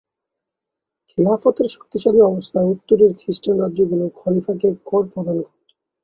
[1.07, 5.67] খিলাফতের শক্তিশালী অবস্থায় উত্তরের খ্রিষ্টান রাজ্যগুলো খলিফাকে কর প্রদান করত।